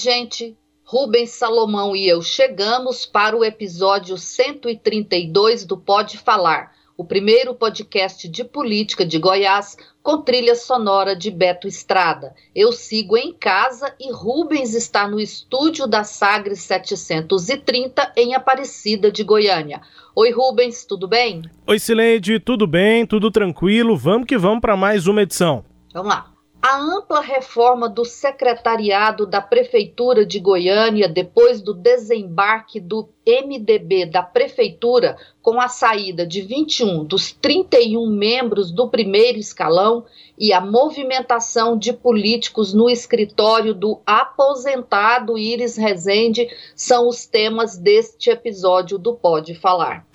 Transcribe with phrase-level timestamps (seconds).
[0.00, 0.56] Gente.
[0.82, 8.28] Rubens Salomão e eu chegamos para o episódio 132 do Pode Falar, o primeiro podcast
[8.28, 12.34] de política de Goiás com trilha sonora de Beto Estrada.
[12.52, 19.22] Eu sigo em casa e Rubens está no estúdio da Sagres 730 em Aparecida de
[19.22, 19.82] Goiânia.
[20.16, 21.42] Oi, Rubens, tudo bem?
[21.66, 23.06] Oi, Sileide, tudo bem?
[23.06, 23.96] Tudo tranquilo?
[23.96, 25.64] Vamos que vamos para mais uma edição.
[25.92, 26.29] Vamos lá.
[26.62, 34.22] A ampla reforma do secretariado da Prefeitura de Goiânia, depois do desembarque do MDB da
[34.22, 40.04] Prefeitura, com a saída de 21 dos 31 membros do primeiro escalão
[40.38, 48.28] e a movimentação de políticos no escritório do aposentado Iris Rezende, são os temas deste
[48.28, 50.06] episódio do Pode Falar.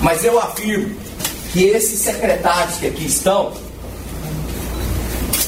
[0.00, 0.96] Mas eu afirmo
[1.52, 3.52] que esses secretários que aqui estão,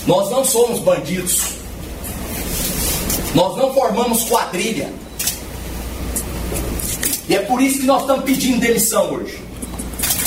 [0.07, 1.55] nós não somos bandidos.
[3.35, 4.93] Nós não formamos quadrilha.
[7.29, 9.41] E é por isso que nós estamos pedindo demissão hoje.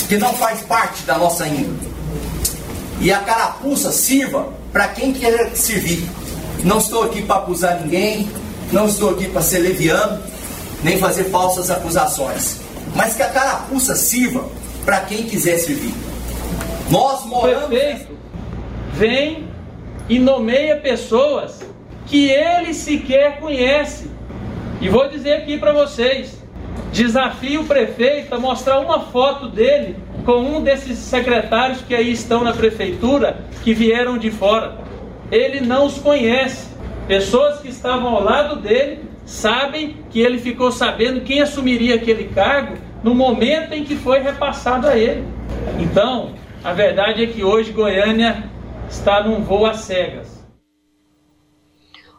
[0.07, 1.93] Que não faz parte da nossa índole.
[3.01, 6.09] E a carapuça sirva para quem quer servir.
[6.63, 8.27] Não estou aqui para acusar ninguém,
[8.71, 10.23] não estou aqui para ser leviano,
[10.83, 12.64] nem fazer falsas acusações
[12.95, 14.49] mas que a carapuça sirva
[14.85, 15.93] para quem quiser servir.
[16.89, 17.65] Nós moramos.
[17.65, 18.17] O prefeito
[18.93, 19.47] vem
[20.07, 21.59] e nomeia pessoas
[22.05, 24.09] que ele sequer conhece.
[24.79, 26.37] E vou dizer aqui para vocês:
[26.93, 32.43] desafio o prefeito a mostrar uma foto dele com um desses secretários que aí estão
[32.43, 34.77] na prefeitura que vieram de fora.
[35.31, 36.73] Ele não os conhece.
[37.07, 42.77] Pessoas que estavam ao lado dele sabem que ele ficou sabendo quem assumiria aquele cargo
[43.05, 45.23] no momento em que foi repassado a ele.
[45.79, 46.33] Então,
[46.63, 48.49] a verdade é que hoje Goiânia
[48.89, 50.43] está num voo às cegas.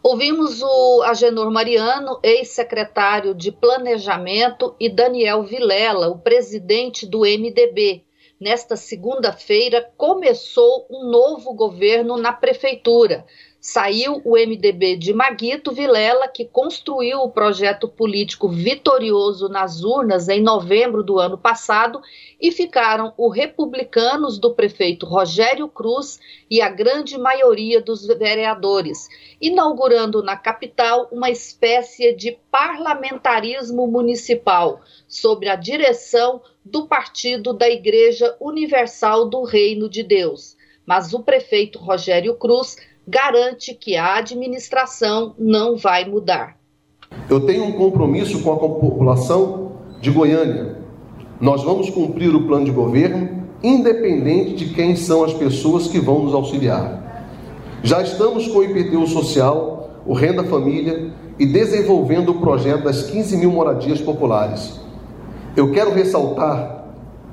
[0.01, 8.05] Ouvimos o Agenor Mariano, ex-secretário de Planejamento, e Daniel Vilela, o presidente do MDB.
[8.39, 13.27] Nesta segunda-feira começou um novo governo na prefeitura.
[13.69, 20.41] Saiu o MDB de Maguito Vilela, que construiu o projeto político vitorioso nas urnas em
[20.41, 22.01] novembro do ano passado,
[22.41, 29.09] e ficaram os republicanos do prefeito Rogério Cruz e a grande maioria dos vereadores,
[29.41, 38.37] inaugurando na capital uma espécie de parlamentarismo municipal, sob a direção do Partido da Igreja
[38.41, 40.57] Universal do Reino de Deus.
[40.87, 42.77] Mas o prefeito Rogério Cruz
[43.07, 46.57] garante que a administração não vai mudar.
[47.31, 50.79] Eu tenho um compromisso com a população de Goiânia.
[51.41, 56.25] Nós vamos cumprir o plano de governo, independente de quem são as pessoas que vão
[56.25, 57.05] nos auxiliar.
[57.83, 63.37] Já estamos com o IPTU social, o Renda Família e desenvolvendo o projeto das 15
[63.37, 64.81] mil moradias populares.
[65.57, 66.87] Eu quero ressaltar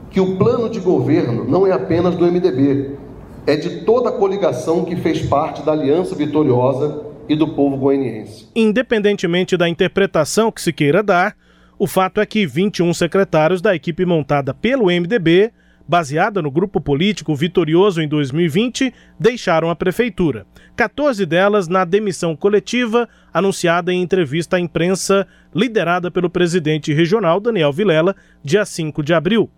[0.10, 2.98] que o plano de governo não é apenas do MDB,
[3.46, 8.48] é de toda a coligação que fez parte da Aliança Vitoriosa e do povo goianiense.
[8.56, 11.36] Independentemente da interpretação que se queira dar,
[11.78, 15.52] o fato é que 21 secretários da equipe montada pelo MDB,
[15.86, 20.46] baseada no grupo político vitorioso em 2020, deixaram a prefeitura.
[20.76, 27.74] 14 delas na demissão coletiva anunciada em entrevista à imprensa liderada pelo presidente regional Daniel
[27.74, 29.50] Vilela, dia 5 de abril.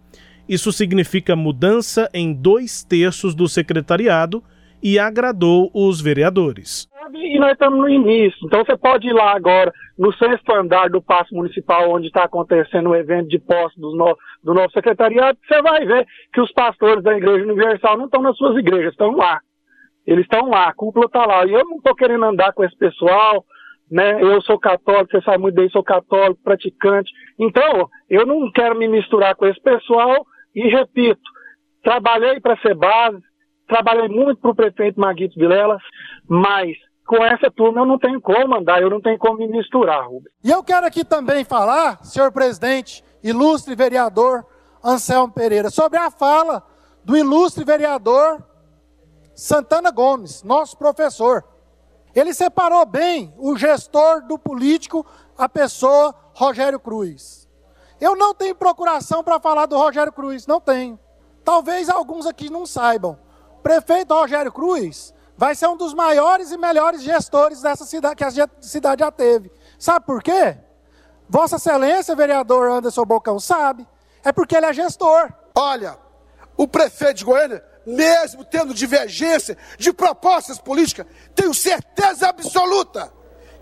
[0.48, 4.44] Isso significa mudança em dois terços do secretariado
[4.82, 6.88] e agradou os vereadores.
[7.14, 11.02] E nós estamos no início, então você pode ir lá agora no sexto andar do
[11.02, 15.62] Paço Municipal, onde está acontecendo o evento de posse do, no, do novo secretariado, você
[15.62, 19.40] vai ver que os pastores da Igreja Universal não estão nas suas igrejas, estão lá.
[20.06, 21.46] Eles estão lá, a cúpula está lá.
[21.46, 23.44] E eu não estou querendo andar com esse pessoal,
[23.90, 24.22] né?
[24.22, 27.12] Eu sou católico, você sabe muito bem, sou católico, praticante.
[27.40, 31.22] Então, eu não quero me misturar com esse pessoal e repito,
[31.84, 33.22] trabalhei para ser base,
[33.68, 35.78] trabalhei muito para o prefeito Maguito Vilela,
[36.28, 36.76] mas
[37.06, 40.34] com essa turma eu não tenho como andar, eu não tenho como me misturar, Rubens.
[40.44, 44.46] E eu quero aqui também falar, senhor presidente ilustre vereador
[44.84, 46.64] Anselmo Pereira, sobre a fala
[47.04, 48.44] do ilustre vereador
[49.36, 51.44] Santana Gomes, nosso professor.
[52.16, 55.06] Ele separou bem o gestor do político,
[55.38, 57.45] a pessoa Rogério Cruz.
[58.06, 61.00] Eu não tenho procuração para falar do Rogério Cruz, não tenho.
[61.44, 63.18] Talvez alguns aqui não saibam.
[63.58, 68.24] O prefeito Rogério Cruz vai ser um dos maiores e melhores gestores dessa cidade que
[68.24, 69.52] a cidade já teve.
[69.80, 70.56] Sabe por quê?
[71.28, 73.88] Vossa Excelência, vereador Anderson Bocão, sabe.
[74.24, 75.34] É porque ele é gestor.
[75.56, 75.98] Olha,
[76.56, 83.12] o prefeito de Goiânia mesmo tendo divergência de propostas políticas, tenho certeza absoluta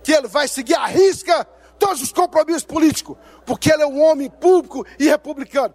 [0.04, 1.48] que ele vai seguir à risca
[1.80, 5.74] todos os compromissos políticos, porque ele é um homem público e republicano.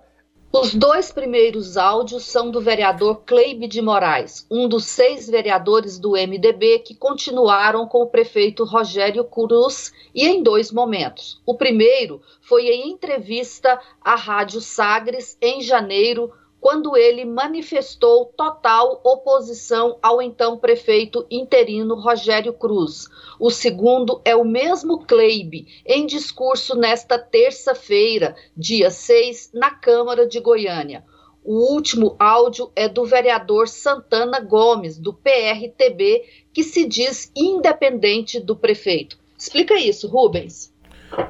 [0.50, 6.12] Os dois primeiros áudios são do vereador Cleibe de Moraes, um dos seis vereadores do
[6.12, 11.42] MDB que continuaram com o prefeito Rogério Cruz e em dois momentos.
[11.44, 19.98] O primeiro foi em entrevista à Rádio Sagres em janeiro quando ele manifestou total oposição
[20.02, 23.08] ao então prefeito interino Rogério Cruz.
[23.38, 30.40] O segundo é o mesmo Kleibe, em discurso nesta terça-feira, dia 6, na Câmara de
[30.40, 31.04] Goiânia.
[31.44, 38.54] O último áudio é do vereador Santana Gomes, do PRTB, que se diz independente do
[38.54, 39.18] prefeito.
[39.38, 40.74] Explica isso, Rubens.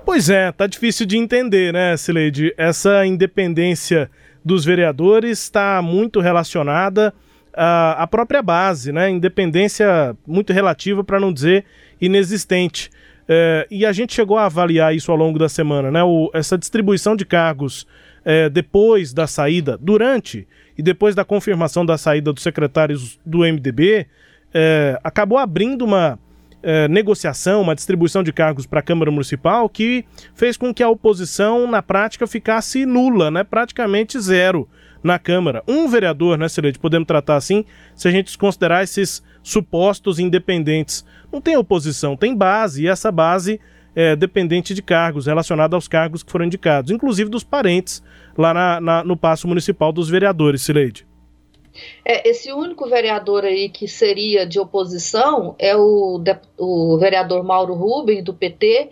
[0.04, 2.52] Pois é, tá difícil de entender, né, Sileide?
[2.56, 4.10] Essa independência
[4.44, 7.12] dos vereadores está muito relacionada
[7.52, 9.10] à, própria base, né?
[9.10, 11.64] Independência muito relativa, para não dizer
[12.00, 12.90] inexistente.
[13.28, 16.02] É, e a gente chegou a avaliar isso ao longo da semana, né?
[16.02, 17.86] O, essa distribuição de cargos
[18.24, 20.46] é, depois da saída, durante
[20.76, 24.06] e depois da confirmação da saída dos secretários do MDB,
[24.54, 26.18] é, acabou abrindo uma
[26.62, 30.88] é, negociação, uma distribuição de cargos para a Câmara Municipal que fez com que a
[30.88, 33.44] oposição, na prática, ficasse nula, né?
[33.44, 34.68] praticamente zero
[35.02, 35.62] na Câmara.
[35.66, 37.64] Um vereador, né, Celeste, podemos tratar assim,
[37.94, 41.04] se a gente considerar esses supostos independentes.
[41.32, 43.60] Não tem oposição, tem base, e essa base
[43.94, 48.02] é dependente de cargos, relacionada aos cargos que foram indicados, inclusive dos parentes
[48.36, 51.07] lá na, na, no passo municipal dos vereadores, Sileide.
[52.04, 56.22] É, esse único vereador aí que seria de oposição é o,
[56.58, 58.90] o vereador Mauro Rubem, do PT.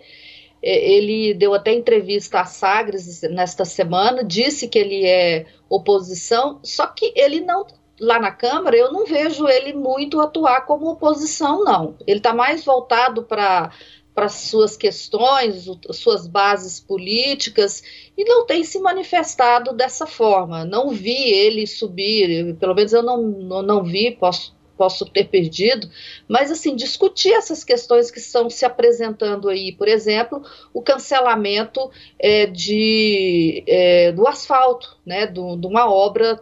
[0.61, 6.87] É, ele deu até entrevista à Sagres nesta semana, disse que ele é oposição, só
[6.87, 7.65] que ele não
[7.99, 11.95] lá na Câmara, eu não vejo ele muito atuar como oposição, não.
[12.05, 13.71] Ele está mais voltado para
[14.17, 17.83] para suas questões, suas bases políticas,
[18.17, 20.65] e não tem se manifestado dessa forma.
[20.65, 25.89] Não vi ele subir, pelo menos eu não, não, não vi, posso posso ter perdido,
[26.27, 32.45] mas assim, discutir essas questões que estão se apresentando aí, por exemplo, o cancelamento é,
[32.45, 36.39] de, é, do asfalto, né, de uma obra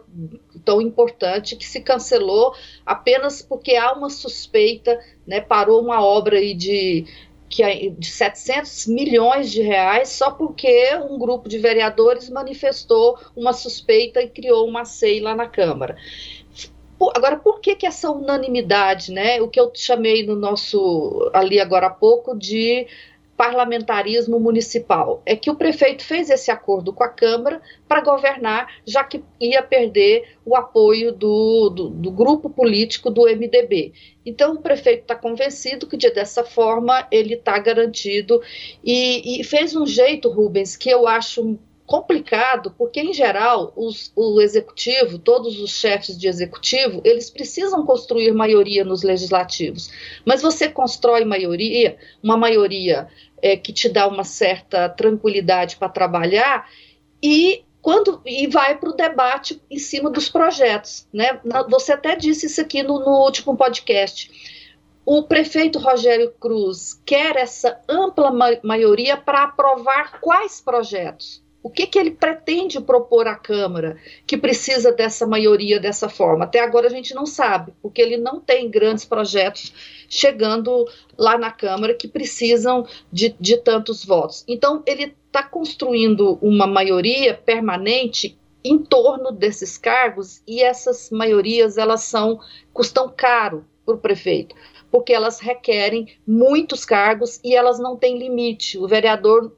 [0.64, 2.52] tão importante que se cancelou
[2.84, 7.06] apenas porque há uma suspeita, né, parou uma obra aí de
[7.48, 14.20] que de 700 milhões de reais só porque um grupo de vereadores manifestou uma suspeita
[14.20, 15.96] e criou uma SEI lá na Câmara.
[17.14, 19.40] Agora, por que, que essa unanimidade, né?
[19.42, 22.86] O que eu chamei no nosso ali agora há pouco de
[23.36, 25.22] parlamentarismo municipal.
[25.26, 29.62] É que o prefeito fez esse acordo com a Câmara para governar, já que ia
[29.62, 33.92] perder o apoio do, do, do grupo político do MDB.
[34.24, 38.42] Então, o prefeito está convencido que, de, dessa forma, ele está garantido
[38.82, 44.40] e, e fez um jeito, Rubens, que eu acho complicado, porque em geral os, o
[44.40, 49.90] executivo, todos os chefes de executivo, eles precisam construir maioria nos legislativos.
[50.24, 53.08] Mas você constrói maioria, uma maioria
[53.40, 56.68] é, que te dá uma certa tranquilidade para trabalhar
[57.22, 61.40] e quando e vai para o debate em cima dos projetos, né?
[61.70, 64.56] Você até disse isso aqui no, no último podcast.
[65.04, 71.45] O prefeito Rogério Cruz quer essa ampla ma maioria para aprovar quais projetos?
[71.66, 76.44] O que, que ele pretende propor à Câmara que precisa dessa maioria dessa forma?
[76.44, 79.72] Até agora a gente não sabe, porque ele não tem grandes projetos
[80.08, 80.86] chegando
[81.18, 84.44] lá na Câmara que precisam de, de tantos votos.
[84.46, 92.02] Então, ele está construindo uma maioria permanente em torno desses cargos e essas maiorias elas
[92.02, 92.38] são
[92.72, 94.54] custam caro para o prefeito
[94.88, 98.78] porque elas requerem muitos cargos e elas não têm limite.
[98.78, 99.52] O vereador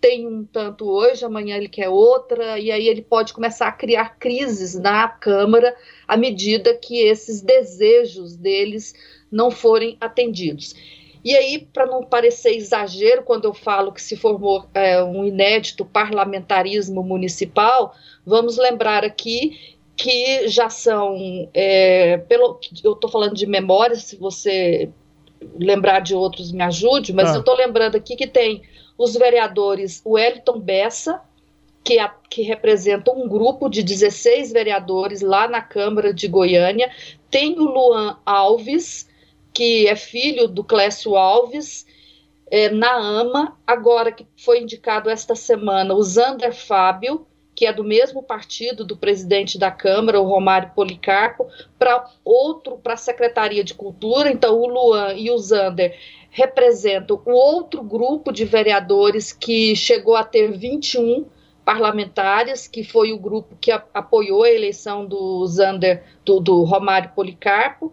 [0.00, 4.18] tem um tanto hoje, amanhã ele quer outra, e aí ele pode começar a criar
[4.18, 5.76] crises na Câmara
[6.08, 8.94] à medida que esses desejos deles
[9.30, 10.74] não forem atendidos.
[11.22, 15.84] E aí, para não parecer exagero, quando eu falo que se formou é, um inédito
[15.84, 23.96] parlamentarismo municipal, vamos lembrar aqui que já são, é, pelo, eu estou falando de memória,
[23.96, 24.88] se você
[25.58, 27.34] lembrar de outros me ajude, mas ah.
[27.34, 28.62] eu estou lembrando aqui que tem
[29.00, 31.22] os vereadores Wellington Bessa,
[31.82, 36.90] que, a, que representa um grupo de 16 vereadores lá na Câmara de Goiânia,
[37.30, 39.08] tem o Luan Alves,
[39.54, 41.86] que é filho do Clécio Alves,
[42.50, 47.26] é, na AMA, agora que foi indicado esta semana o Zander Fábio,
[47.60, 51.46] que é do mesmo partido do presidente da Câmara, o Romário Policarpo,
[51.78, 54.32] para outro, para a Secretaria de Cultura.
[54.32, 55.94] Então, o Luan e o Zander
[56.30, 61.26] representam o outro grupo de vereadores que chegou a ter 21
[61.62, 67.92] parlamentares, que foi o grupo que apoiou a eleição do Zander, do, do Romário Policarpo.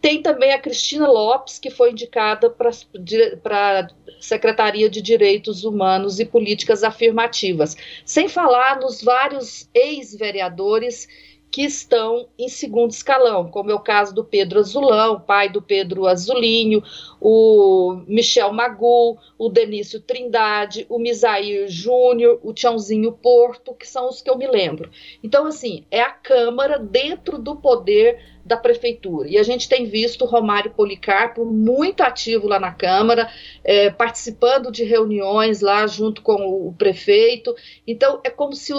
[0.00, 3.88] Tem também a Cristina Lopes, que foi indicada para a
[4.18, 7.76] Secretaria de Direitos Humanos e Políticas Afirmativas.
[8.04, 11.06] Sem falar nos vários ex-vereadores
[11.50, 16.06] que estão em segundo escalão, como é o caso do Pedro Azulão, pai do Pedro
[16.06, 16.82] Azulinho,
[17.20, 24.22] o Michel Magu, o Denício Trindade, o Misair Júnior, o Tiãozinho Porto, que são os
[24.22, 24.90] que eu me lembro.
[25.24, 29.28] Então, assim, é a Câmara dentro do poder da Prefeitura.
[29.28, 33.28] E a gente tem visto o Romário Policarpo muito ativo lá na Câmara,
[33.64, 37.54] é, participando de reuniões lá junto com o prefeito.
[37.86, 38.72] Então, é como se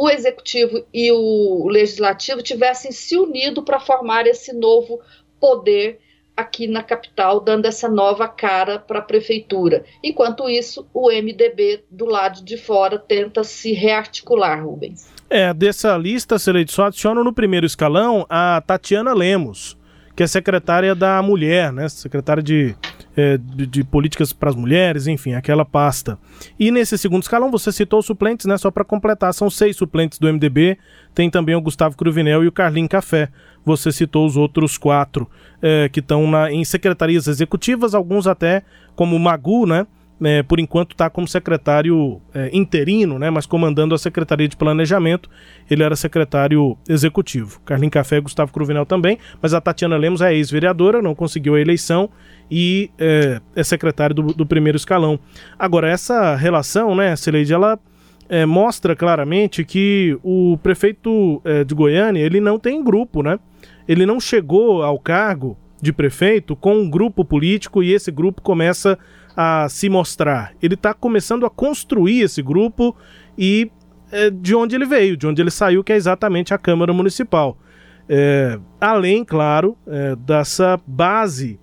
[0.00, 5.00] o executivo e o legislativo tivessem se unido para formar esse novo
[5.40, 5.98] poder
[6.36, 9.84] aqui na capital, dando essa nova cara para a prefeitura.
[10.00, 15.08] Enquanto isso, o MDB do lado de fora tenta se rearticular, Rubens.
[15.28, 19.76] É, dessa lista, Celeste, só adiciono no primeiro escalão a Tatiana Lemos,
[20.14, 21.88] que é secretária da Mulher, né?
[21.88, 22.76] Secretária de
[23.18, 26.16] é, de, de, políticas para as mulheres, enfim, aquela pasta.
[26.56, 28.56] E nesse segundo escalão você citou os suplentes, né?
[28.56, 30.78] Só para completar, são seis suplentes do MDB.
[31.16, 33.28] Tem também o Gustavo Cruvinel e o Carlinho Café.
[33.64, 35.28] Você citou os outros quatro
[35.60, 38.62] é, que estão em secretarias executivas, alguns até
[38.94, 39.84] como o Magu, né?
[40.22, 45.30] É, por enquanto está como secretário é, interino, né, mas comandando a Secretaria de Planejamento.
[45.70, 47.60] Ele era secretário executivo.
[47.64, 51.60] Carlinhos Café e Gustavo Cruvinel também, mas a Tatiana Lemos é ex-vereadora, não conseguiu a
[51.60, 52.10] eleição
[52.50, 55.18] e é, é secretário do, do, primeiro escalão.
[55.58, 57.78] Agora, essa relação, né, Celede, ela
[58.28, 63.38] é, mostra claramente que o prefeito é, de Goiânia, ele não tem grupo, né?
[63.86, 68.98] Ele não chegou ao cargo de prefeito com um grupo político e esse grupo começa
[69.40, 70.52] a se mostrar.
[70.60, 72.96] Ele está começando a construir esse grupo
[73.38, 73.70] e
[74.10, 77.56] é, de onde ele veio, de onde ele saiu, que é exatamente a Câmara Municipal.
[78.08, 81.56] É, além, claro, é, dessa base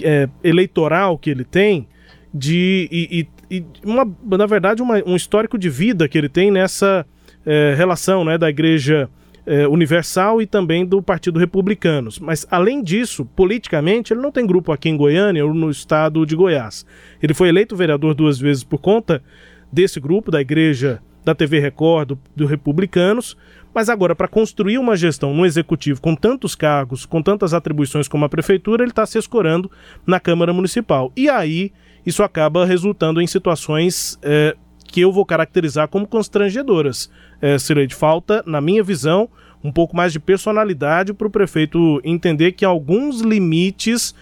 [0.00, 1.88] é, eleitoral que ele tem,
[2.32, 6.52] de e, e, e uma, na verdade uma, um histórico de vida que ele tem
[6.52, 7.04] nessa
[7.44, 9.10] é, relação né, da Igreja
[9.48, 12.18] é, Universal e também do Partido Republicanos.
[12.18, 16.36] Mas, além disso, politicamente, ele não tem grupo aqui em Goiânia ou no estado de
[16.36, 16.84] Goiás.
[17.22, 19.22] Ele foi eleito vereador duas vezes por conta
[19.72, 23.36] desse grupo, da Igreja da TV Record, do, do Republicanos,
[23.74, 28.24] mas agora, para construir uma gestão no executivo com tantos cargos, com tantas atribuições como
[28.24, 29.70] a prefeitura, ele está se escorando
[30.06, 31.12] na Câmara Municipal.
[31.16, 31.72] E aí,
[32.04, 34.56] isso acaba resultando em situações é,
[34.88, 37.10] que eu vou caracterizar como constrangedoras.
[37.40, 39.28] É, de falta, na minha visão,
[39.62, 44.14] um pouco mais de personalidade para o prefeito entender que alguns limites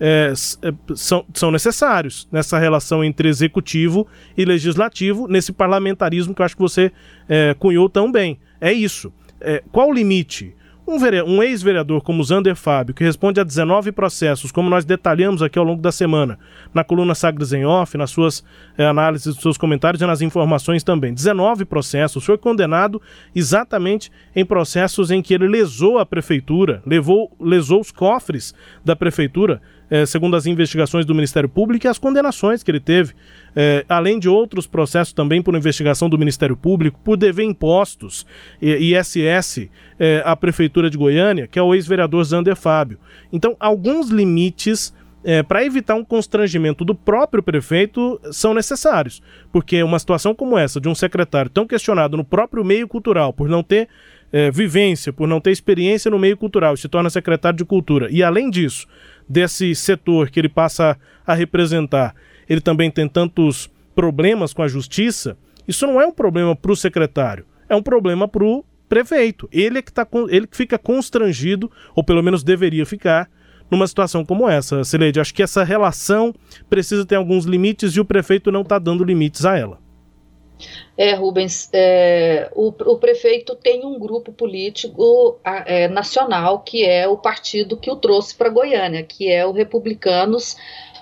[0.00, 6.46] é, é, são, são necessários nessa relação entre executivo e legislativo, nesse parlamentarismo que eu
[6.46, 6.90] acho que você
[7.28, 8.38] é, cunhou tão bem.
[8.60, 9.12] É isso.
[9.40, 10.54] É, qual o limite?
[10.86, 15.58] Um, um ex-vereador como Zander Fábio, que responde a 19 processos, como nós detalhamos aqui
[15.58, 16.38] ao longo da semana,
[16.74, 18.44] na coluna Sagres em Off, nas suas
[18.76, 21.14] é, análises, nos seus comentários e nas informações também.
[21.14, 23.00] 19 processos, foi condenado
[23.34, 29.62] exatamente em processos em que ele lesou a prefeitura, levou, lesou os cofres da prefeitura,
[29.94, 33.14] é, segundo as investigações do Ministério Público e as condenações que ele teve,
[33.54, 38.26] é, além de outros processos também por investigação do Ministério Público, por dever impostos
[38.60, 42.98] e ISS é, à Prefeitura de Goiânia, que é o ex-vereador Zander Fábio.
[43.32, 49.22] Então, alguns limites é, para evitar um constrangimento do próprio prefeito são necessários,
[49.52, 53.48] porque uma situação como essa de um secretário tão questionado no próprio meio cultural por
[53.48, 53.88] não ter
[54.32, 58.24] é, vivência, por não ter experiência no meio cultural, se torna secretário de cultura e
[58.24, 58.88] além disso
[59.28, 62.14] desse setor que ele passa a representar,
[62.48, 66.76] ele também tem tantos problemas com a justiça, isso não é um problema para o
[66.76, 69.48] secretário, é um problema para o prefeito.
[69.50, 73.30] Ele é que tá, ele que fica constrangido, ou pelo menos deveria ficar,
[73.70, 75.20] numa situação como essa, Sileide.
[75.20, 76.34] Acho que essa relação
[76.68, 79.78] precisa ter alguns limites e o prefeito não está dando limites a ela.
[80.96, 87.16] É, Rubens, é, o, o, prefeito tem um grupo político é, nacional que é o
[87.16, 90.56] partido que o trouxe para Goiânia, que é o Republicanos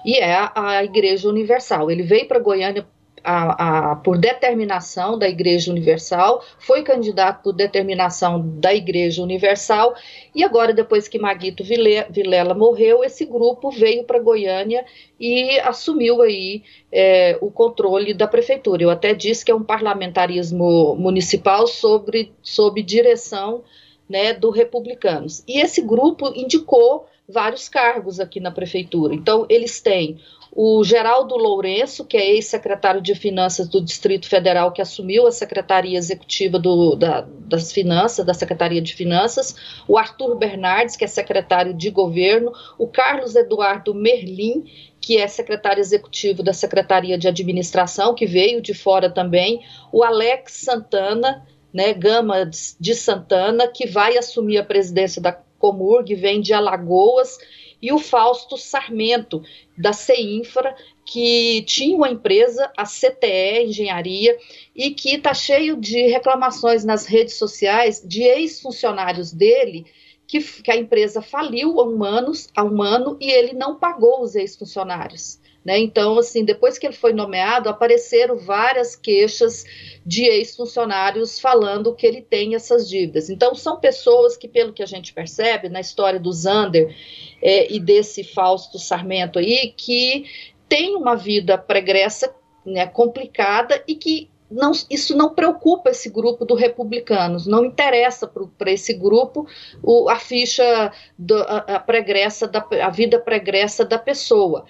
[0.04, 1.90] e é a, a Igreja Universal.
[1.90, 2.86] Ele veio para Goiânia
[3.24, 9.94] a, a, por determinação da Igreja Universal, foi candidato por determinação da Igreja Universal,
[10.34, 14.84] e agora, depois que Maguito Vilela morreu, esse grupo veio para Goiânia
[15.20, 18.82] e assumiu aí é, o controle da prefeitura.
[18.82, 23.62] Eu até disse que é um parlamentarismo municipal sobre, sob direção
[24.08, 25.42] né, do Republicanos.
[25.46, 29.14] E esse grupo indicou vários cargos aqui na prefeitura.
[29.14, 30.18] Então, eles têm
[30.54, 35.96] o Geraldo Lourenço, que é ex-secretário de Finanças do Distrito Federal, que assumiu a Secretaria
[35.96, 39.56] Executiva do, da, das Finanças, da Secretaria de Finanças,
[39.88, 44.64] o Arthur Bernardes, que é secretário de Governo, o Carlos Eduardo Merlim,
[45.00, 50.52] que é secretário executivo da Secretaria de Administração, que veio de fora também, o Alex
[50.52, 52.44] Santana, né, Gama
[52.78, 57.38] de Santana, que vai assumir a presidência da Comurg, vem de Alagoas,
[57.82, 59.42] e o Fausto Sarmento,
[59.76, 64.38] da CEINFRA, que tinha uma empresa, a CTE Engenharia,
[64.74, 69.84] e que está cheio de reclamações nas redes sociais de ex-funcionários dele,
[70.28, 74.22] que, que, a empresa faliu há um, ano, há um ano e ele não pagou
[74.22, 75.41] os ex-funcionários.
[75.64, 75.78] Né?
[75.78, 79.64] Então, assim, depois que ele foi nomeado, apareceram várias queixas
[80.04, 83.30] de ex-funcionários falando que ele tem essas dívidas.
[83.30, 86.94] Então, são pessoas que, pelo que a gente percebe na história do Zander
[87.40, 90.24] é, e desse Fausto Sarmento aí, que
[90.68, 96.54] tem uma vida pregressa, né, complicada e que não, isso não preocupa esse grupo do
[96.54, 99.46] republicanos, não interessa para esse grupo
[99.82, 104.66] o, a ficha, do, a, a, pregressa da, a vida pregressa da pessoa.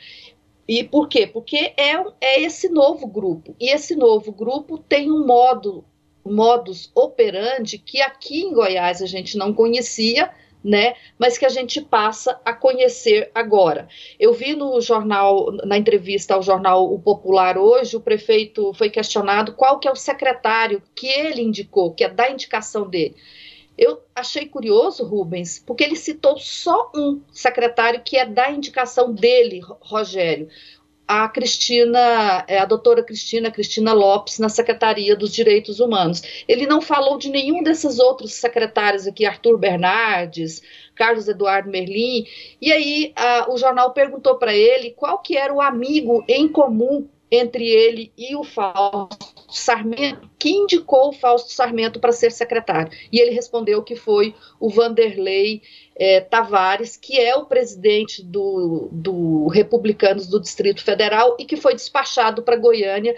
[0.67, 1.27] E por quê?
[1.27, 3.55] Porque é, é esse novo grupo.
[3.59, 5.85] E esse novo grupo tem um modo,
[6.25, 10.31] modus operandi que aqui em Goiás a gente não conhecia,
[10.65, 10.95] né?
[11.19, 13.89] Mas que a gente passa a conhecer agora.
[14.19, 19.55] Eu vi no jornal, na entrevista ao jornal O Popular hoje, o prefeito foi questionado
[19.55, 23.17] qual que é o secretário que ele indicou, que é da indicação dele.
[23.83, 29.61] Eu achei curioso, Rubens, porque ele citou só um secretário que é da indicação dele,
[29.81, 30.49] Rogério,
[31.05, 36.23] a Cristina, é, a doutora Cristina, Cristina Lopes, na Secretaria dos Direitos Humanos.
[36.47, 40.63] Ele não falou de nenhum desses outros secretários aqui, Arthur Bernardes,
[40.95, 42.25] Carlos Eduardo Merlin,
[42.61, 47.09] e aí a, o jornal perguntou para ele qual que era o amigo em comum
[47.33, 52.93] entre ele e o Fausto Sarmento, que indicou o Fausto Sarmento para ser secretário.
[53.11, 55.63] E ele respondeu que foi o Vanderlei
[55.97, 61.75] é, Tavares, que é o presidente do, do Republicanos do Distrito Federal e que foi
[61.75, 63.15] despachado para Goiânia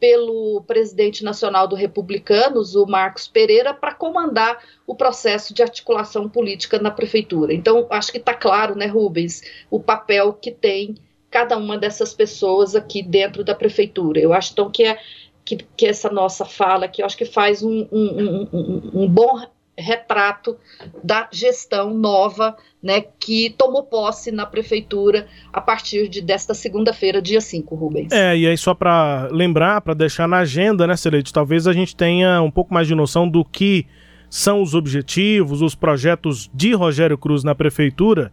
[0.00, 6.78] pelo presidente nacional do Republicanos, o Marcos Pereira, para comandar o processo de articulação política
[6.78, 7.54] na prefeitura.
[7.54, 10.96] Então, acho que está claro, né, Rubens, o papel que tem
[11.30, 14.20] cada uma dessas pessoas aqui dentro da prefeitura.
[14.20, 15.00] Eu acho então que é
[15.44, 19.40] que, que essa nossa fala que eu acho que faz um, um, um, um bom
[19.76, 20.56] retrato
[21.02, 27.40] da gestão nova, né, que tomou posse na prefeitura a partir de desta segunda-feira, dia
[27.40, 28.12] 5, Rubens.
[28.12, 31.96] É, e aí só para lembrar, para deixar na agenda, né, Celeste, talvez a gente
[31.96, 33.86] tenha um pouco mais de noção do que
[34.30, 38.32] são os objetivos, os projetos de Rogério Cruz na prefeitura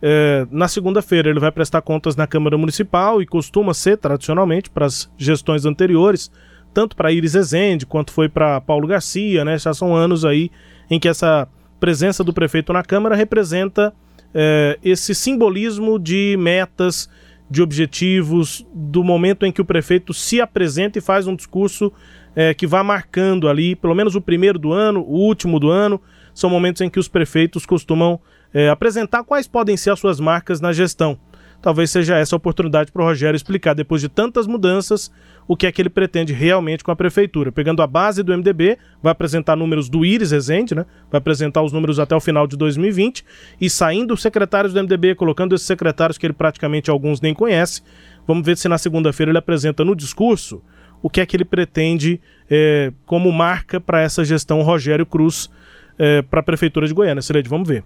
[0.00, 4.86] é, na segunda-feira ele vai prestar contas na Câmara Municipal e costuma ser, tradicionalmente, para
[4.86, 6.30] as gestões anteriores,
[6.78, 9.58] tanto para Iris Ezende quanto foi para Paulo Garcia, né?
[9.58, 10.48] Já são anos aí
[10.88, 11.48] em que essa
[11.80, 13.92] presença do prefeito na Câmara representa
[14.32, 17.10] é, esse simbolismo de metas,
[17.50, 21.92] de objetivos, do momento em que o prefeito se apresenta e faz um discurso
[22.36, 26.00] é, que vá marcando ali, pelo menos o primeiro do ano, o último do ano,
[26.32, 28.20] são momentos em que os prefeitos costumam
[28.54, 31.18] é, apresentar quais podem ser as suas marcas na gestão.
[31.60, 35.10] Talvez seja essa a oportunidade para o Rogério explicar, depois de tantas mudanças,
[35.46, 37.50] o que é que ele pretende realmente com a prefeitura.
[37.50, 40.86] Pegando a base do MDB, vai apresentar números do Iris Rezende, né?
[41.10, 43.24] vai apresentar os números até o final de 2020,
[43.60, 47.82] e saindo os secretários do MDB, colocando esses secretários que ele praticamente alguns nem conhece.
[48.26, 50.62] Vamos ver se na segunda-feira ele apresenta no discurso
[51.02, 55.50] o que é que ele pretende é, como marca para essa gestão Rogério Cruz
[55.98, 57.22] é, para a Prefeitura de Goiânia.
[57.22, 57.84] Sileide, vamos ver.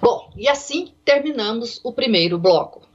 [0.00, 2.88] Bom, e assim terminamos o primeiro bloco.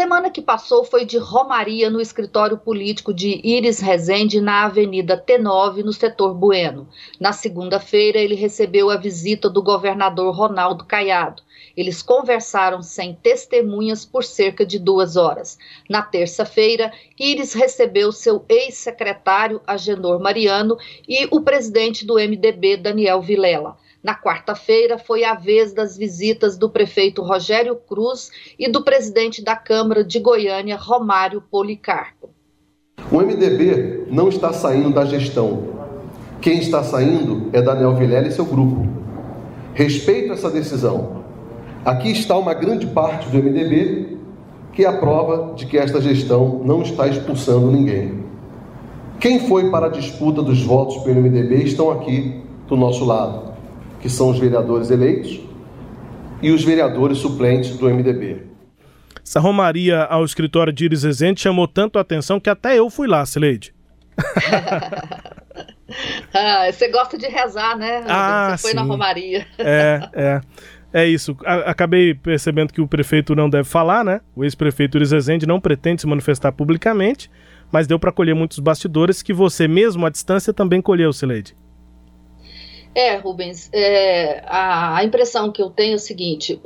[0.00, 5.84] Semana que passou foi de romaria no escritório político de Iris Rezende, na Avenida T9,
[5.84, 6.88] no setor Bueno.
[7.20, 11.42] Na segunda-feira, ele recebeu a visita do governador Ronaldo Caiado.
[11.76, 15.58] Eles conversaram sem testemunhas por cerca de duas horas.
[15.86, 23.76] Na terça-feira, Iris recebeu seu ex-secretário, Agenor Mariano, e o presidente do MDB, Daniel Vilela.
[24.02, 29.54] Na quarta-feira, foi a vez das visitas do prefeito Rogério Cruz e do presidente da
[29.54, 32.30] Câmara de Goiânia, Romário Policarpo.
[33.12, 35.68] O MDB não está saindo da gestão.
[36.40, 38.88] Quem está saindo é Daniel Vilela e seu grupo.
[39.74, 41.24] Respeito essa decisão.
[41.84, 44.18] Aqui está uma grande parte do MDB
[44.72, 48.24] que é a prova de que esta gestão não está expulsando ninguém.
[49.18, 53.49] Quem foi para a disputa dos votos pelo MDB estão aqui do nosso lado
[54.00, 55.40] que são os vereadores eleitos,
[56.42, 58.42] e os vereadores suplentes do MDB.
[59.24, 63.06] Essa romaria ao escritório de Iris Rezende chamou tanto a atenção que até eu fui
[63.06, 63.74] lá, Sileide.
[66.34, 68.02] ah, você gosta de rezar, né?
[68.08, 68.76] Ah, você foi sim.
[68.76, 69.46] na romaria.
[69.58, 70.40] É, é.
[70.92, 71.36] É isso.
[71.44, 74.20] acabei percebendo que o prefeito não deve falar, né?
[74.34, 77.30] O ex-prefeito Iris Rezende não pretende se manifestar publicamente,
[77.70, 81.54] mas deu para colher muitos bastidores que você, mesmo à distância, também colheu, Sileide.
[82.94, 86.60] É, Rubens, é, a, a, impressão que eu tenho é o seguinte: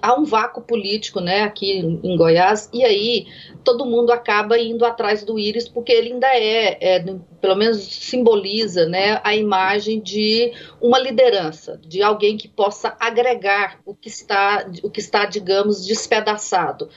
[0.00, 3.26] há um vácuo político né, aqui em Goiás, e aí
[3.64, 7.04] todo mundo acaba indo atrás do Íris, porque ele ainda é, é,
[7.40, 13.94] pelo menos simboliza né, a imagem de uma liderança, de alguém que possa agregar o
[13.94, 16.88] que está, o que está digamos, despedaçado.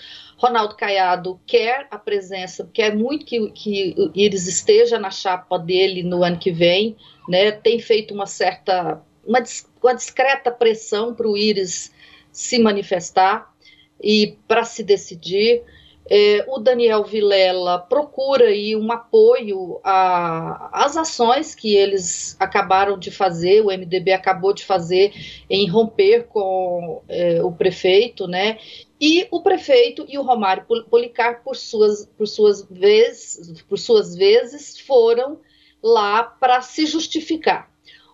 [0.41, 6.01] Ronaldo Caiado quer a presença, quer muito que, que o Íris esteja na chapa dele
[6.01, 6.97] no ano que vem,
[7.29, 7.51] né?
[7.51, 9.43] Tem feito uma certa, uma,
[9.83, 11.93] uma discreta pressão para o Íris
[12.31, 13.53] se manifestar
[14.01, 15.61] e para se decidir.
[16.09, 23.61] É, o Daniel Vilela procura aí um apoio às ações que eles acabaram de fazer,
[23.61, 25.13] o MDB acabou de fazer
[25.49, 28.57] em romper com é, o prefeito, né?
[28.99, 34.79] E o prefeito e o Romário Policar, por suas, por suas, vezes, por suas vezes,
[34.79, 35.39] foram
[35.81, 37.70] lá para se justificar.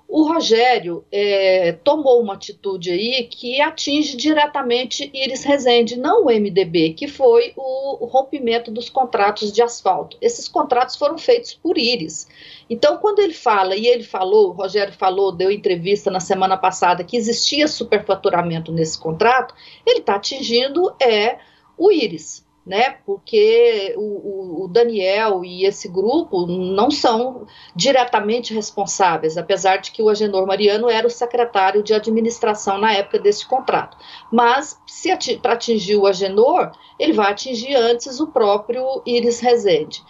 [0.08, 6.94] O Rogério é, tomou uma atitude aí que atinge diretamente Iris Rezende, não o MDB,
[6.94, 10.18] que foi o, rompimento dos contratos de asfalto.
[10.22, 12.26] Esses contratos foram feitos por Iris.
[12.70, 17.04] Então, quando ele fala, e ele falou, o Rogério falou, deu entrevista na semana passada,
[17.04, 19.54] que existia superfaturamento nesse contrato,
[19.86, 21.38] ele está atingindo é
[21.78, 22.98] o Iris né?
[23.06, 30.10] Porque o, o, Daniel e esse grupo não são diretamente responsáveis, apesar de que o
[30.10, 33.98] Agenor Mariano era o secretário de administração na época desse contrato.
[34.30, 40.04] Mas, se ati para atingir o Agenor, ele vai atingir antes o próprio Iris Rezende.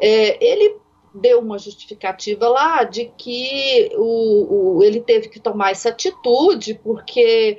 [0.00, 0.78] É, ele
[1.14, 7.58] deu uma justificativa lá de que o, o, ele teve que tomar essa atitude porque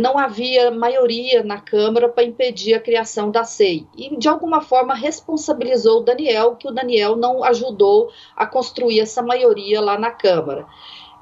[0.00, 3.86] não havia maioria na Câmara para impedir a criação da SEI.
[3.96, 9.22] E, de alguma forma, responsabilizou o Daniel, que o Daniel não ajudou a construir essa
[9.22, 10.66] maioria lá na Câmara.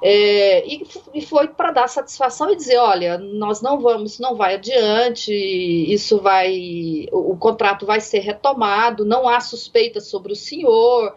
[0.05, 4.55] É, e, e, foi para dar satisfação e dizer, olha, nós não vamos, não vai
[4.55, 11.15] adiante, isso vai, o, o contrato vai ser retomado, não há suspeita sobre o senhor,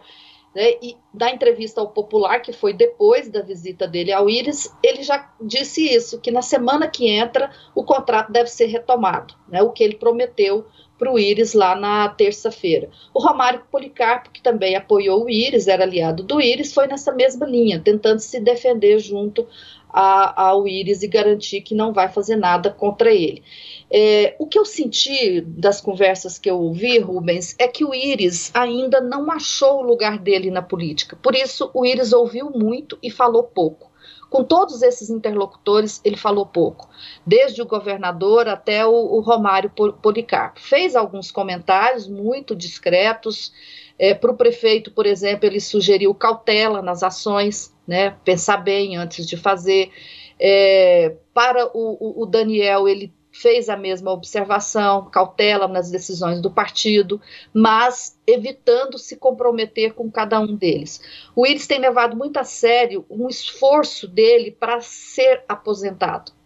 [0.57, 5.03] né, e da entrevista ao Popular, que foi depois da visita dele ao Íris, ele
[5.03, 9.69] já disse isso, que na semana que entra o contrato deve ser retomado, né, o
[9.69, 10.65] que ele prometeu
[10.97, 12.89] para o Íris lá na terça-feira.
[13.13, 17.45] O Romário Policarpo, que também apoiou o Íris, era aliado do Íris, foi nessa mesma
[17.45, 19.47] linha, tentando se defender junto
[19.89, 23.43] a, ao Íris e garantir que não vai fazer nada contra ele.
[23.89, 28.51] É, o que eu senti das conversas que eu ouvi, Rubens, é que o Íris
[28.53, 31.17] ainda não achou o lugar dele na política.
[31.21, 33.91] Por isso, o Íris ouviu muito e falou pouco.
[34.29, 36.89] Com todos esses interlocutores, ele falou pouco,
[37.25, 40.59] desde o governador até o, o Romário Policarpo.
[40.59, 43.53] Fez alguns comentários muito discretos.
[43.97, 49.25] É, Para o prefeito, por exemplo, ele sugeriu cautela nas ações, né, pensar bem antes
[49.25, 49.91] de fazer.
[50.39, 57.21] É, para o, o, Daniel, ele fez a mesma observação, cautela nas decisões do partido,
[57.53, 61.01] mas evitando se comprometer com cada um deles.
[61.35, 66.36] O Iris tem levado muito a sério um esforço dele para ser aposentado.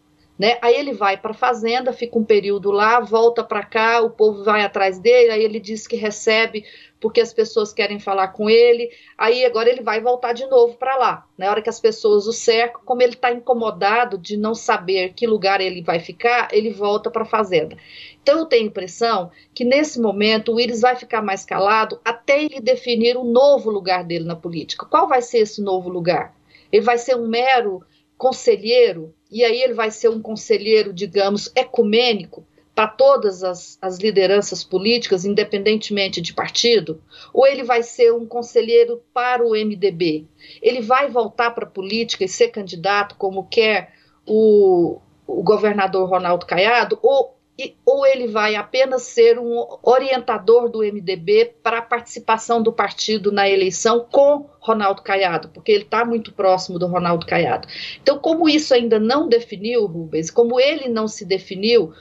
[0.42, 0.58] Né?
[0.60, 4.44] Aí ele vai para a fazenda, fica um período lá, volta para cá, o povo
[4.44, 6.66] vai atrás dele, aí ele diz que recebe
[7.00, 8.90] porque as pessoas querem falar com ele.
[9.16, 11.28] Aí agora ele vai voltar de novo para lá.
[11.38, 15.28] Na hora que as pessoas o cercam, como ele está incomodado de não saber que
[15.28, 17.78] lugar ele vai ficar, ele volta para a fazenda.
[18.24, 22.44] Então eu tenho a impressão que nesse momento o Iris vai ficar mais calado até
[22.44, 24.88] ele definir o um novo lugar dele na política.
[24.88, 26.34] Qual vai ser esse novo lugar?
[26.72, 27.84] Ele vai ser um mero
[28.18, 34.64] conselheiro, e aí ele vai ser um conselheiro, digamos, ecumênico, para todas as, as, lideranças
[34.64, 37.02] políticas, independentemente de partido,
[37.34, 40.26] ou ele vai ser um conselheiro para o MDB?
[40.62, 43.94] Ele vai voltar para a política e ser candidato, como quer
[44.26, 47.38] o, o governador Ronaldo Caiado, ou,
[47.86, 53.50] ou ele vai apenas ser um orientador do MDB para a participação do partido na
[53.50, 57.68] eleição com Ronaldo Caiado, porque ele está muito próximo do Ronaldo Caiado.
[58.02, 61.94] Então, como isso ainda não definiu, Rubens, como ele não se definiu,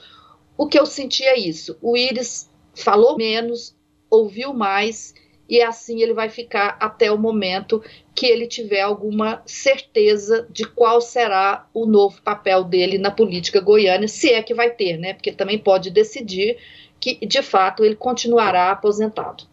[0.57, 1.77] o que eu senti é isso.
[1.81, 3.75] O Iris falou menos,
[4.09, 5.13] ouviu mais,
[5.51, 7.83] e assim ele vai ficar até o momento
[8.15, 14.07] que ele tiver alguma certeza de qual será o novo papel dele na política goiana,
[14.07, 15.13] se é que vai ter, né?
[15.13, 16.55] Porque também pode decidir
[17.01, 19.43] que, de fato, ele continuará aposentado.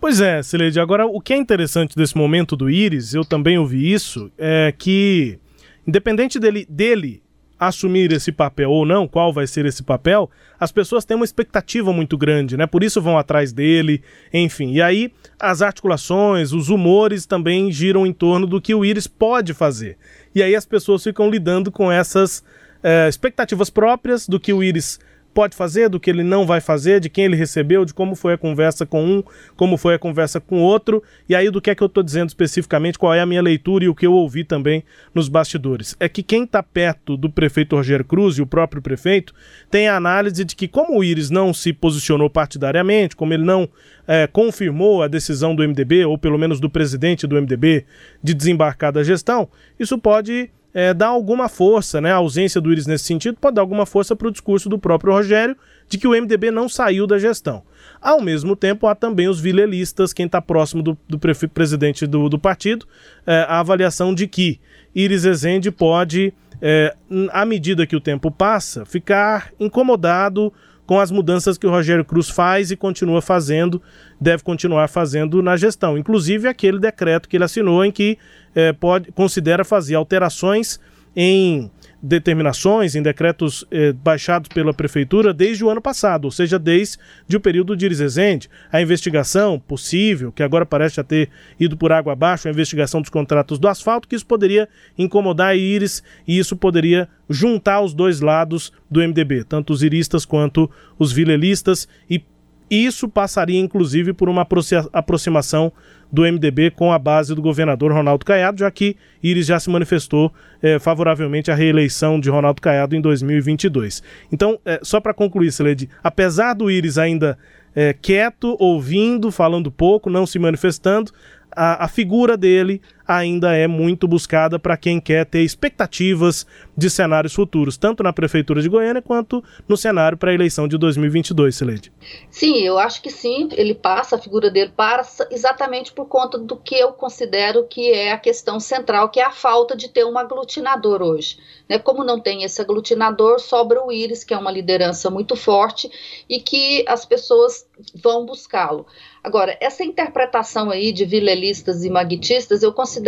[0.00, 0.78] Pois é, Sileide.
[0.78, 5.36] Agora, o que é interessante desse momento do Iris, eu também ouvi isso, é que,
[5.84, 7.22] independente dele, dele
[7.60, 11.92] assumir esse papel ou não, qual vai ser esse papel, as pessoas têm uma expectativa
[11.92, 12.66] muito grande, né?
[12.66, 14.72] Por isso vão atrás dele, enfim.
[14.72, 19.52] E aí as articulações, os humores também giram em torno do que o Iris pode
[19.52, 19.98] fazer.
[20.34, 22.42] E aí as pessoas ficam lidando com essas
[22.82, 24.98] é, expectativas próprias do que o Iris
[25.32, 28.34] pode fazer, do que ele não vai fazer, de quem ele recebeu, de como foi
[28.34, 29.22] a conversa com um,
[29.56, 32.28] como foi a conversa com outro, e aí do que é que eu estou dizendo
[32.28, 34.82] especificamente, qual é a minha leitura e o que eu ouvi também
[35.14, 35.96] nos bastidores.
[36.00, 39.34] É que quem está perto do prefeito Rogério Cruz e o próprio prefeito
[39.70, 43.68] tem a análise de que, como o Íris não se posicionou partidariamente, como ele não
[44.06, 47.84] é, confirmou a decisão do MDB, ou pelo menos do presidente do MDB,
[48.22, 52.12] de desembarcar da gestão, isso pode é, dar alguma força, né?
[52.12, 55.12] A ausência do Iris nesse sentido pode dar alguma força para o discurso do próprio
[55.12, 55.56] Rogério
[55.88, 57.62] de que o MDB não saiu da gestão.
[58.00, 62.38] Ao mesmo tempo, há também os vilelistas, quem está próximo do, do presidente do, do
[62.38, 62.86] partido,
[63.26, 64.60] é, a avaliação de que
[64.94, 66.94] Iris Ezende pode, é,
[67.32, 70.52] à medida que o tempo passa, ficar incomodado
[70.90, 73.80] com as mudanças que o Rogério Cruz faz e continua fazendo,
[74.20, 75.96] deve continuar fazendo na gestão.
[75.96, 78.18] Inclusive aquele decreto que ele assinou em que
[78.56, 80.80] eh, pode, considera fazer alterações
[81.14, 81.70] em
[82.02, 86.98] determinações, em decretos eh, baixados pela prefeitura desde o ano passado, ou seja, desde
[87.34, 88.48] o período de Iris Rezende.
[88.72, 93.10] A investigação possível, que agora parece já ter ido por água abaixo, a investigação dos
[93.10, 98.20] contratos do asfalto, que isso poderia incomodar a Iris e isso poderia juntar os dois
[98.20, 102.24] lados do MDB, tanto os iristas quanto os vilelistas, e
[102.70, 104.46] isso passaria inclusive por uma
[104.92, 105.72] aproximação
[106.12, 110.32] do MDB com a base do governador Ronaldo Caiado, já que Iris já se manifestou
[110.62, 114.02] eh, favoravelmente à reeleição de Ronaldo Caiado em 2022.
[114.32, 117.38] Então, eh, só para concluir, Celede, apesar do Iris ainda
[117.74, 121.12] eh, quieto, ouvindo, falando pouco, não se manifestando,
[121.54, 122.80] a, a figura dele
[123.16, 126.46] ainda é muito buscada para quem quer ter expectativas
[126.76, 130.78] de cenários futuros, tanto na Prefeitura de Goiânia quanto no cenário para a eleição de
[130.78, 131.92] 2022, Sileide.
[132.30, 136.56] Sim, eu acho que sim, ele passa, a figura dele passa exatamente por conta do
[136.56, 140.16] que eu considero que é a questão central, que é a falta de ter um
[140.16, 141.38] aglutinador hoje.
[141.68, 141.78] Né?
[141.78, 145.90] Como não tem esse aglutinador, sobra o Íris, que é uma liderança muito forte
[146.28, 148.86] e que as pessoas vão buscá-lo.
[149.22, 152.99] Agora, essa interpretação aí de vilelistas e maguitistas, eu considero,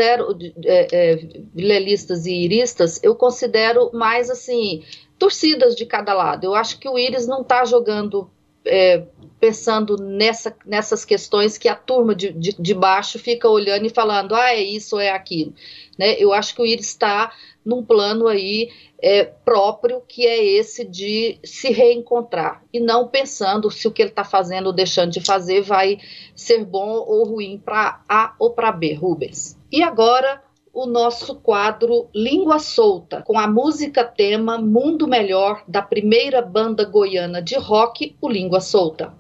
[0.64, 1.16] é, é,
[1.54, 4.82] vilelistas e iristas, eu considero mais assim,
[5.18, 6.44] torcidas de cada lado.
[6.44, 8.30] Eu acho que o Íris não está jogando
[8.64, 9.04] é,
[9.40, 14.34] pensando nessa, nessas questões que a turma de, de, de, baixo fica olhando e falando,
[14.34, 15.52] ah, é isso ou é aquilo.
[15.98, 16.14] Né?
[16.18, 17.32] Eu acho que o Íris está
[17.64, 23.88] num plano aí é, próprio, que é esse de se reencontrar, e não pensando se
[23.88, 25.98] o que ele está fazendo ou deixando de fazer vai
[26.36, 29.60] ser bom ou ruim para A ou para B, Rubens.
[29.72, 36.42] E agora o nosso quadro Língua Solta, com a música tema Mundo Melhor da primeira
[36.42, 39.14] banda goiana de rock, o Língua Solta.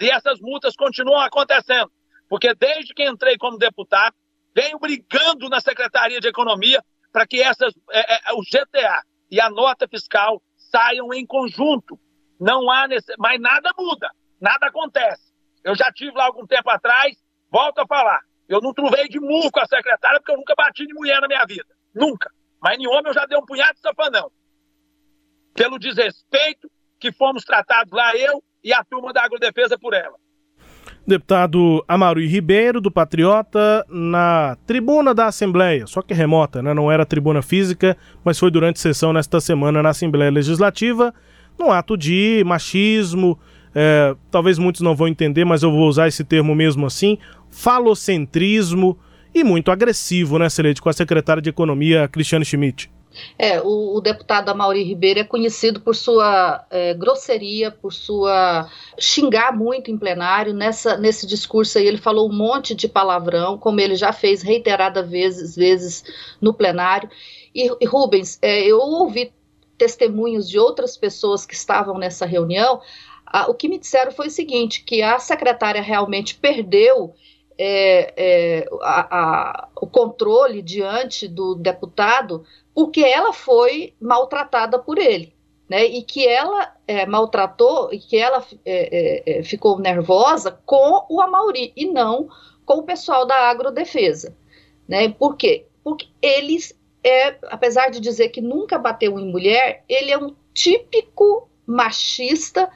[0.00, 1.88] E essas multas continuam acontecendo.
[2.28, 4.16] Porque desde que entrei como deputado,
[4.52, 9.48] venho brigando na Secretaria de Economia para que essas, é, é, o GTA e a
[9.48, 11.96] nota fiscal saiam em conjunto.
[12.42, 13.14] Não há nesse...
[13.18, 15.32] mas nada muda, nada acontece.
[15.62, 17.16] Eu já tive lá algum tempo atrás,
[17.48, 18.18] volto a falar.
[18.48, 21.28] Eu não truvei de murro com a secretária porque eu nunca bati de mulher na
[21.28, 21.68] minha vida.
[21.94, 22.28] Nunca.
[22.60, 24.28] Mas em homem eu já dei um punhado de safanão.
[25.54, 30.16] Pelo desrespeito que fomos tratados lá, eu e a turma da agrodefesa por ela.
[31.06, 36.74] Deputado Amaury Ribeiro, do Patriota, na tribuna da Assembleia, só que remota, né?
[36.74, 41.12] não era tribuna física, mas foi durante sessão nesta semana na Assembleia Legislativa,
[41.62, 43.38] num ato de machismo,
[43.74, 47.16] é, talvez muitos não vão entender, mas eu vou usar esse termo mesmo assim,
[47.50, 48.98] falocentrismo
[49.34, 52.90] e muito agressivo, né, Celede, com a secretária de Economia, Cristiane Schmidt.
[53.38, 58.66] É, o, o, deputado Amaury Ribeiro é conhecido por sua é, grosseria, por sua
[58.98, 60.54] xingar muito em plenário.
[60.54, 65.10] Nessa, nesse discurso aí, ele falou um monte de palavrão, como ele já fez reiteradas
[65.10, 66.04] vezes, vezes
[66.40, 67.10] no plenário.
[67.54, 69.30] E, e Rubens, é, eu ouvi
[69.78, 72.80] testemunhos de outras pessoas que estavam nessa reunião.
[73.48, 77.14] o que me disseram foi o seguinte: que a secretária realmente perdeu
[77.58, 85.34] é, é, a, a, o controle diante do deputado porque ela foi maltratada por ele.
[85.68, 91.06] Né, e que ela é, maltratou e que ela é, é, é, ficou nervosa com
[91.08, 92.28] o Amauri e não
[92.66, 94.36] com o pessoal da agrodefesa.
[94.86, 95.08] Né?
[95.08, 95.64] Por quê?
[95.82, 101.48] Porque eles, é, apesar de dizer que nunca bateu em mulher, ele é um típico
[101.66, 102.70] machista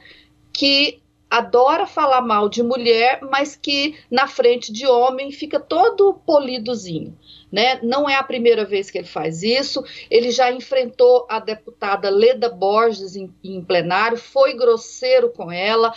[0.51, 7.17] que adora falar mal de mulher, mas que na frente de homem fica todo polidozinho.
[7.51, 7.79] Né?
[7.83, 9.83] Não é a primeira vez que ele faz isso.
[10.09, 15.93] Ele já enfrentou a deputada Leda Borges em, em plenário, foi grosseiro com ela,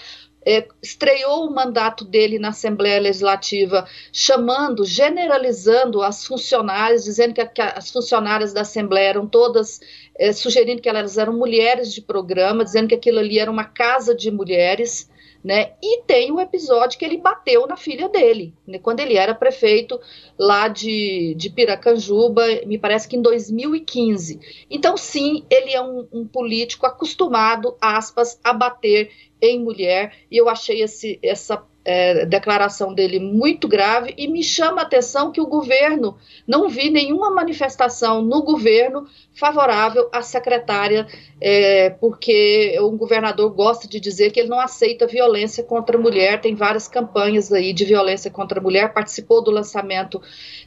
[0.46, 7.60] é, estreou o mandato dele na Assembleia Legislativa, chamando, generalizando as funcionárias, dizendo que, que
[7.60, 9.80] as funcionárias da Assembleia eram todas,
[10.18, 14.14] é, sugerindo que elas eram mulheres de programa, dizendo que aquilo ali era uma casa
[14.14, 15.09] de mulheres
[15.42, 15.72] né?
[15.82, 18.78] E tem um episódio que ele bateu na filha dele, né?
[18.78, 19.98] quando ele era prefeito
[20.38, 24.66] lá de, de Piracanjuba, me parece que em 2015.
[24.70, 30.48] Então, sim, ele é um, um político acostumado, aspas, a bater em mulher, e eu
[30.48, 35.46] achei esse, essa é, declaração dele muito grave e me chama a atenção que o
[35.46, 36.16] governo
[36.46, 41.06] não vi nenhuma manifestação no governo favorável à secretária,
[41.40, 46.40] é, porque o governador gosta de dizer que ele não aceita violência contra a mulher,
[46.40, 50.20] tem várias campanhas aí de violência contra a mulher, participou do lançamento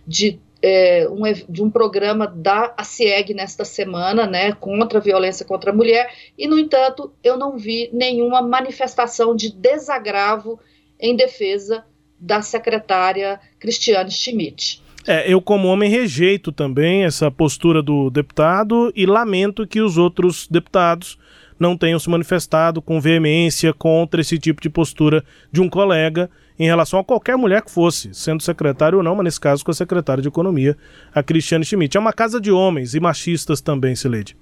[0.07, 5.71] de é, um, de um programa da ACIEG nesta semana, né, contra a violência contra
[5.71, 10.57] a mulher, e, no entanto, eu não vi nenhuma manifestação de desagravo
[11.03, 11.83] em defesa
[12.17, 14.81] da secretária Cristiane Schmidt.
[15.05, 20.47] É, eu, como homem, rejeito também essa postura do deputado e lamento que os outros
[20.47, 21.19] deputados
[21.59, 26.65] não tenham se manifestado com veemência contra esse tipo de postura de um colega em
[26.65, 29.73] relação a qualquer mulher que fosse, sendo secretário ou não, mas nesse caso com a
[29.73, 30.77] secretária de Economia,
[31.13, 31.97] a Cristiane Schmidt.
[31.97, 34.37] É uma casa de homens e machistas também, Sileide.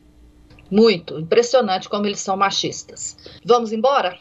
[0.70, 3.18] Muito, impressionante como eles são machistas.
[3.44, 4.16] Vamos embora?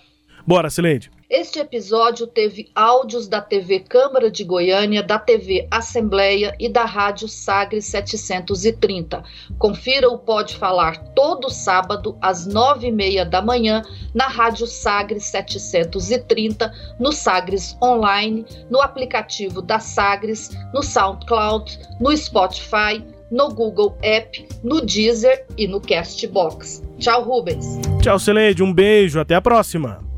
[0.47, 1.11] Bora, Sileide.
[1.31, 7.29] Este episódio teve áudios da TV Câmara de Goiânia, da TV Assembleia e da Rádio
[7.29, 9.23] Sagres 730.
[9.57, 13.81] Confira o Pode Falar todo sábado às nove e meia da manhã
[14.13, 23.05] na Rádio Sagres 730, no Sagres Online, no aplicativo da Sagres, no SoundCloud, no Spotify,
[23.31, 26.83] no Google App, no Deezer e no Castbox.
[26.99, 27.79] Tchau, Rubens.
[28.03, 28.65] Tchau, Celeide.
[28.65, 29.21] Um beijo.
[29.21, 30.11] Até a próxima.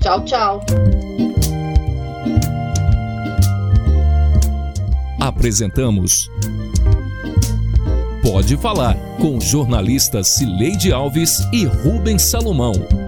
[0.00, 0.60] Tchau, tchau.
[5.20, 6.30] Apresentamos
[8.22, 13.07] Pode Falar com jornalistas Cileide Alves e Rubens Salomão.